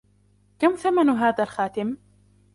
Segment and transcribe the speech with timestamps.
[0.59, 1.95] كم ثمن هذا الخاتم؟